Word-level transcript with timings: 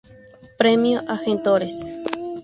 Premio 0.59 0.97
Argentores. 1.15 1.75